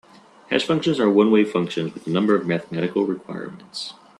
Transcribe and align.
Hash 0.49 0.65
functions 0.65 0.99
are 0.99 1.11
one-way 1.11 1.45
functions 1.45 1.93
with 1.93 2.07
a 2.07 2.09
number 2.09 2.33
of 2.33 2.47
mathematical 2.47 3.05
requirements. 3.05 3.93